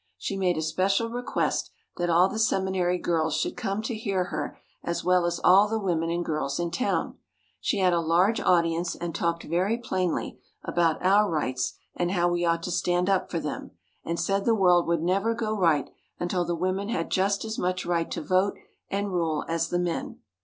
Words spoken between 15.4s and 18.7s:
right until the women had just as much right to vote